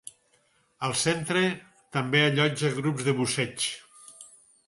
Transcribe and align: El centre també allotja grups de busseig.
El 0.87 0.95
centre 1.01 1.43
també 1.97 2.23
allotja 2.29 2.73
grups 2.79 3.05
de 3.09 3.15
busseig. 3.21 3.67